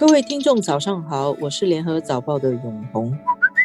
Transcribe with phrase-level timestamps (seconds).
[0.00, 3.14] 各位听众，早上好，我是联合早报的永红，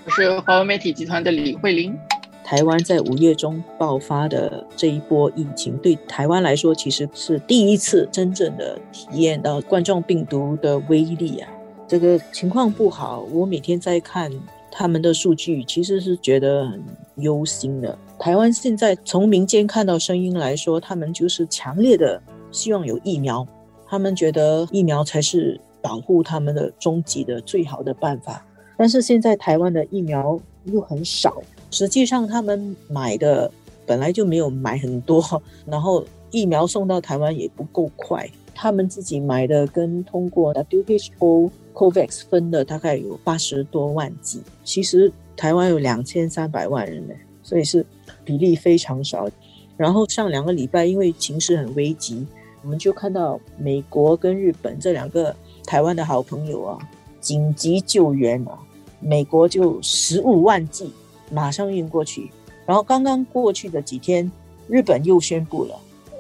[0.05, 1.97] 我是华为媒体集团的李慧玲。
[2.43, 11.49] 台湾在五月中爆发的这一波疫情，对台湾来说，其实是第一次真正的体验到冠状病毒的威力啊！
[11.87, 14.29] 这个情况不好，我每天在看
[14.69, 16.83] 他们的数据，其实是觉得很
[17.15, 17.97] 忧心的。
[18.19, 22.21] 台湾现在从民间看到声音来说，他们就是强烈的
[22.51, 23.47] 希望有疫苗，
[23.87, 28.43] 他们觉得疫苗才是保护他们的终极的最好的办法。
[28.75, 31.43] 但是现在台湾的疫苗又很少。
[31.69, 33.51] 实际上，他们买的
[33.85, 35.21] 本来就没有买很多，
[35.67, 38.27] 然后疫苗送到台湾也不够快。
[38.55, 47.13] 他们自己买的跟通过 WHO COVAX 分的大概有八十多万剂，其实台湾有两千三百万人呢，
[47.43, 47.85] 所以是
[48.23, 49.29] 比例非常少。
[49.77, 52.25] 然后上两个礼拜，因为情势很危急，
[52.63, 58.57] 我们就看到美国跟日本这两个台湾的好朋友啊，紧急救援啊，
[58.99, 60.91] 美国就十五万剂。
[61.31, 62.31] 马上运过去，
[62.67, 64.31] 然后刚刚过去的几天，
[64.67, 65.75] 日本又宣布了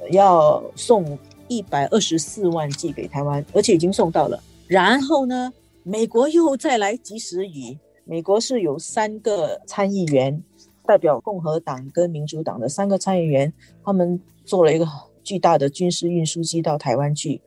[0.09, 4.43] 要送一百二十四万剂给台湾，而且已经送到了。
[4.65, 7.77] 然后呢，美国又再来及时雨。
[8.03, 10.43] 美国是有三个参议员
[10.87, 14.87] 代表共和党跟民主党的三个参议员，他们做了一个
[15.23, 17.39] 巨大的军事运输机到台湾去，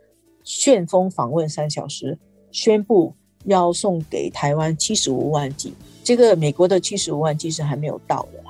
[0.48, 2.18] 旋风访问三小时，
[2.50, 5.74] 宣布要送给台湾七十五万剂。
[6.02, 8.42] 这个美国的七十五万剂是还没有到的。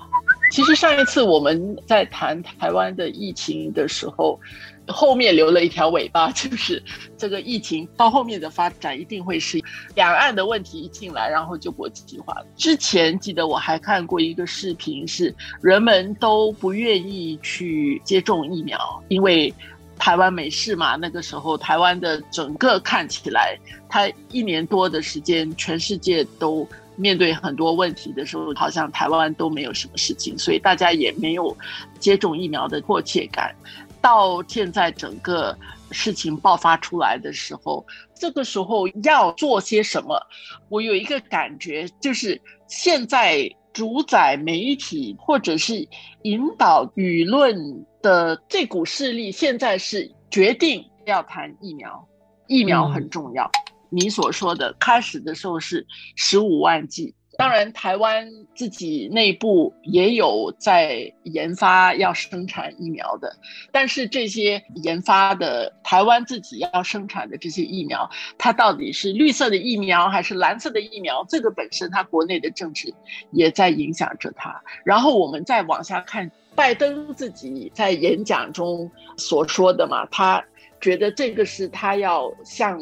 [0.53, 4.39] 其实上一次我们在谈台湾的疫情的时候，
[4.87, 6.81] 后面留了一条尾巴，就是
[7.17, 9.61] 这个疫情到后面的发展一定会是
[9.97, 12.35] 两岸的问题一进来，然后就国际化。
[12.57, 19.53] 之前记得我还看过一个视频，是人们都不愿意去接种疫苗，因为
[19.99, 20.97] 台湾没事嘛。
[20.97, 26.67] 那个时候台湾的整个看起来，它一年多的时间，全世界都。
[27.01, 31.57] 面对很多问题的时候，好像台湾都没有什么事情，所以大家也没有
[32.01, 33.55] 接种疫苗的迫切感。
[34.01, 35.57] 到现在整个
[35.93, 37.87] 事情爆发出来的时候，
[38.17, 40.21] 这个时候要做些什么？
[40.69, 45.87] 我有一个感觉，就是现在主宰媒体或者是
[46.23, 47.57] 引导舆论
[48.03, 52.07] 的这股势力，现在是决定要谈疫苗，
[52.47, 53.51] 疫苗很重要。
[53.91, 55.87] 你所说的开始的时候是
[56.17, 63.33] 十五万剂，当然台湾自己内部也有在研发要生产疫苗的，
[63.71, 71.25] 但是这些研发的台湾自己要生产的这些疫苗，它到底是绿色的疫苗还是蓝色的疫苗？
[71.29, 72.93] 这个本身它国内的政治
[73.31, 74.61] 也在影响着它。
[74.85, 80.45] 然后我们再往下看，拜登自己在演讲中所说的嘛，他
[80.81, 82.81] 觉得这个是他要向。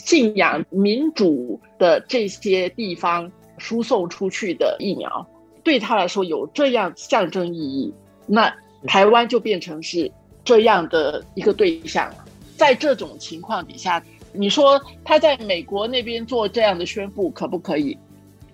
[0.00, 5.26] 信仰民主的这些地方输送出去的疫苗，
[5.62, 7.92] 对他来说有这样象征意义，
[8.26, 8.54] 那
[8.86, 10.10] 台湾就变成是
[10.44, 12.24] 这样的一个对象了。
[12.56, 14.02] 在这种情况底下，
[14.32, 17.96] 你说他在美国那边做这样的宣布可不可以？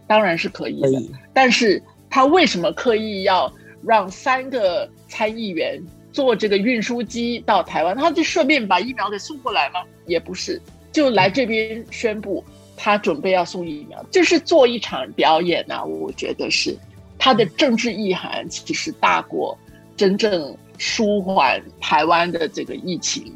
[0.07, 1.03] 当然是可以的。
[1.33, 5.83] 但是他为什么刻意要让三个参议员
[6.13, 7.97] 坐这个运输机到台湾？
[7.97, 9.81] 他就顺便把疫苗给送过来吗？
[10.07, 10.61] 也不是。
[10.93, 12.45] 就来这边宣布
[12.77, 15.85] 他准备要送疫苗，就是做一场表演呐。
[15.85, 16.77] 我觉得是
[17.19, 19.57] 他的政治意涵其实大过
[19.97, 23.33] 真正舒缓台湾的这个疫情。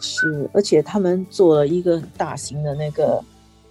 [0.00, 3.22] 是，而且他们做了一个大型的那个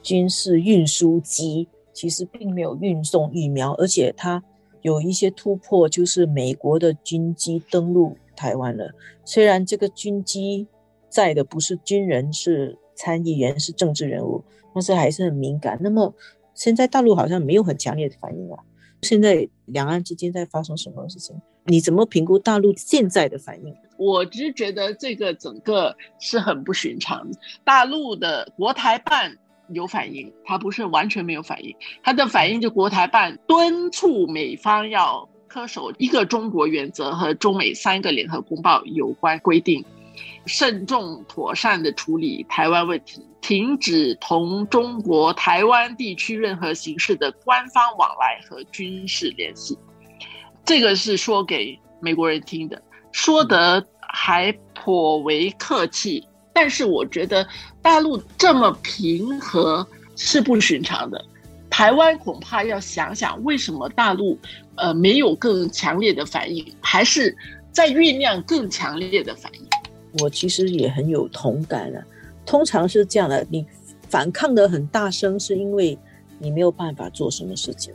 [0.02, 4.44] 军事运输机，其实并没有运送疫苗，而且他
[4.82, 8.92] 有一些突破，就是美国的军机登陆台湾了。
[9.24, 10.68] 虽然这个军机
[11.10, 12.78] 载的不是军人，是。
[13.00, 14.44] 参议员是政治人物，
[14.74, 15.80] 但是还是很敏感。
[15.82, 16.14] 那么
[16.54, 18.60] 现在大陆好像没有很强烈的反应啊。
[19.02, 21.34] 现在两岸之间在发生什么事情？
[21.64, 23.74] 你怎么评估大陆现在的反应？
[23.96, 27.26] 我只是觉得这个整个是很不寻常。
[27.64, 29.34] 大陆的国台办
[29.70, 31.74] 有反应，它不是完全没有反应。
[32.04, 39.82] 它的反应就国台办敦促美方要恪守一个中国原则和中美三个联合公报有关规定。
[40.46, 49.78] 慎重妥善的处理台湾问题，停止同中国台湾地区任何形式的官方往来和军事联系。
[50.66, 52.82] 这个是说给美国人听的，
[53.12, 56.26] 说得还颇为客气。
[56.52, 57.48] 但是我觉得
[57.82, 59.88] 大陆这么平和
[60.18, 61.24] 是不寻常的，
[61.70, 64.38] 台湾恐怕要想想为什么大陆
[64.76, 67.34] 呃没有更强烈的反应，还是
[67.72, 69.69] 在酝酿更强烈的反应。
[70.20, 72.04] 我其实也很有同感了。
[72.46, 73.66] 通常是这样的，你
[74.08, 75.98] 反抗的很大声，是因为
[76.40, 77.94] 你没有办法做什么事情。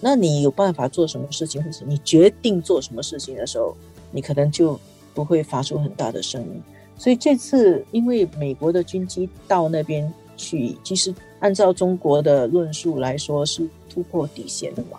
[0.00, 3.76] 那你有办法做什么事情，或者你决定做什么事情的时候，
[4.10, 4.78] 你可能就
[5.14, 6.62] 不会发出很大的声音。
[6.98, 14.98] 所以这次，因为美国的军机到那边去，其实按照中国的论述来说是突破底线的嘛。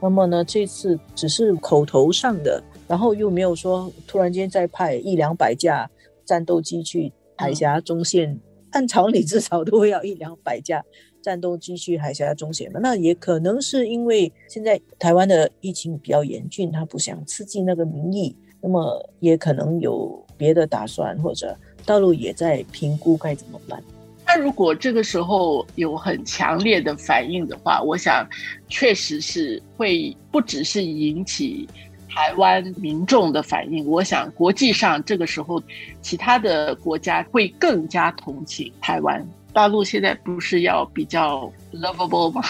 [0.00, 5.90] 那么呢，这次只是口头上的，然后又没有说突然间再派一两百架
[6.24, 8.38] 战斗机去海峡中线，
[8.70, 10.84] 按常理至少都会要一两百架。
[11.22, 21.56] 战斗机去海峡中线嘛，那也可能是因为现在台湾的疫情比较严峻，他不想刺激那个民意，那么也可能有别的打算，或者
[21.86, 23.82] 大陆也在评估该怎么办。
[24.26, 28.28] 那如果这个时候有很强烈的反应的话，我想
[28.68, 31.66] 确实是会不只是引起
[32.14, 35.60] 台湾民众的反应，我想国际上这个时候
[36.00, 39.26] 其他的国家会更加同情台湾。
[39.52, 42.42] 大陆现在不是要比较 lovable 吗？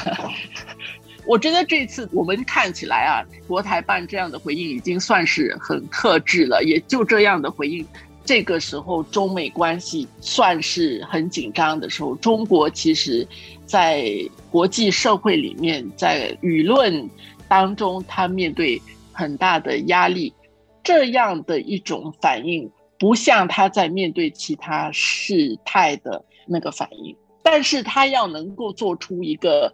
[1.27, 7.87] 我觉得这次我们看起来啊，国台办这样的回应已经算是很克制了，也就这样的回应。
[8.27, 13.27] 这个时候中美关系算是很紧张的时候，中国其实，
[13.67, 14.11] 在
[14.51, 17.09] 国际社会里面，在舆论
[17.49, 18.81] 当中，他面对
[19.15, 20.35] 很大的压力，
[20.83, 26.23] 这样的一种反应，不像他在面对其他事态的。
[26.47, 29.73] 那个反应，但是他要能够做出一个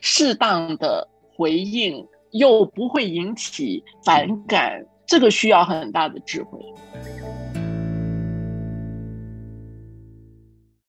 [0.00, 6.58] 适当的回应，又不会引起反感，这个需要很大的智慧。